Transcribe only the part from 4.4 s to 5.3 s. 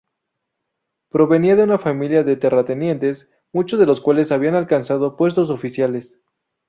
alcanzado